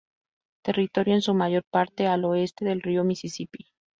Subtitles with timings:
[0.63, 3.67] Territorio en su mayor parte al oeste del río Misisipi.